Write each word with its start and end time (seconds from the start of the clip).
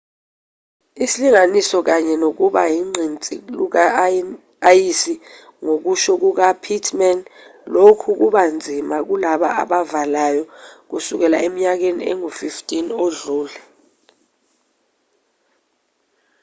isilinganiso 1.05 1.77
kanye 1.87 2.15
nokuba 2.23 2.61
ugqinsi 2.79 3.35
luka-ayisi 3.57 5.13
ngokusho 5.63 6.13
kuka 6.23 6.47
pittman 6.63 7.19
lokhu 7.75 8.09
kubanzima 8.19 8.97
kulaba 9.07 9.47
abavalayo 9.61 10.43
kusukela 10.89 11.37
eminyakeni 11.47 12.01
engu-15 12.11 12.69
edlule 13.11 13.57